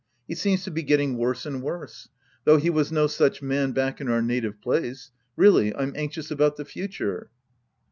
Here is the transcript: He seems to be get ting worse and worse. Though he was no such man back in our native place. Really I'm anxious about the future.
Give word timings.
He 0.27 0.33
seems 0.33 0.63
to 0.63 0.71
be 0.71 0.81
get 0.81 0.97
ting 0.97 1.15
worse 1.19 1.45
and 1.45 1.61
worse. 1.61 2.09
Though 2.43 2.57
he 2.57 2.71
was 2.71 2.91
no 2.91 3.05
such 3.05 3.43
man 3.43 3.71
back 3.71 4.01
in 4.01 4.09
our 4.09 4.23
native 4.23 4.59
place. 4.59 5.11
Really 5.35 5.75
I'm 5.75 5.93
anxious 5.95 6.31
about 6.31 6.57
the 6.57 6.65
future. 6.65 7.29